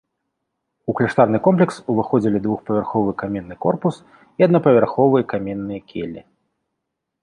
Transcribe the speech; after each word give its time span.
У 0.91 0.95
кляштарны 0.99 1.37
комплекс 1.47 1.77
уваходзілі 1.95 2.41
двухпавярховы 2.47 3.11
каменны 3.23 3.55
корпус 3.69 3.95
і 4.37 4.41
аднапавярховыя 4.51 5.23
каменныя 5.37 5.81
келлі. 5.95 6.21